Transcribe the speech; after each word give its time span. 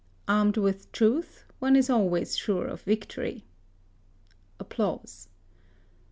Armed 0.27 0.57
with 0.57 0.91
truth, 0.91 1.45
one 1.59 1.75
is 1.75 1.87
always 1.87 2.35
sure 2.35 2.65
of 2.65 2.81
victory. 2.81 3.43